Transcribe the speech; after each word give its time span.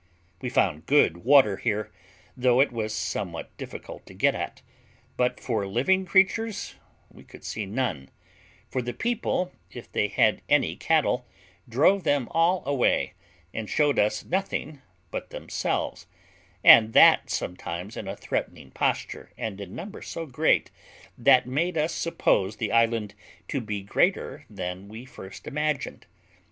We 0.41 0.49
found 0.49 0.87
good 0.87 1.17
water 1.17 1.57
here, 1.57 1.91
though 2.35 2.59
it 2.59 2.71
was 2.71 2.91
something 2.91 3.45
difficult 3.57 4.07
to 4.07 4.15
get 4.15 4.33
at 4.33 4.57
it, 4.57 4.63
but 5.15 5.39
for 5.39 5.67
living 5.67 6.07
creatures 6.07 6.73
we 7.11 7.23
could 7.23 7.43
see 7.43 7.67
none; 7.67 8.09
for 8.67 8.81
the 8.81 8.95
people, 8.95 9.51
if 9.69 9.91
they 9.91 10.07
had 10.07 10.41
any 10.49 10.75
cattle, 10.75 11.27
drove 11.69 12.03
them 12.03 12.27
all 12.31 12.63
away, 12.65 13.13
and 13.53 13.69
showed 13.69 13.99
us 13.99 14.25
nothing 14.25 14.81
but 15.11 15.29
themselves, 15.29 16.07
and 16.63 16.93
that 16.93 17.29
sometimes 17.29 17.95
in 17.95 18.07
a 18.07 18.15
threatening 18.17 18.71
posture, 18.71 19.31
and 19.37 19.61
in 19.61 19.75
number 19.75 20.01
so 20.01 20.25
great, 20.25 20.71
that 21.15 21.45
made 21.45 21.77
us 21.77 21.93
suppose 21.93 22.55
the 22.55 22.71
island 22.71 23.13
to 23.49 23.61
be 23.61 23.83
greater 23.83 24.47
than 24.49 24.87
we 24.87 25.05
first 25.05 25.45
imagined. 25.45 26.07